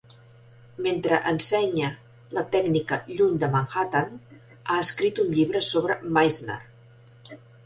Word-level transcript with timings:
Mentre 0.85 1.19
ensenya 1.31 1.89
la 2.37 2.43
tècnica 2.55 2.99
lluny 3.19 3.35
de 3.43 3.51
Manhattan, 3.57 4.09
ha 4.69 4.79
escrit 4.87 5.23
un 5.27 5.31
llibre 5.37 5.63
sobre 5.69 6.01
Meisner. 6.19 6.59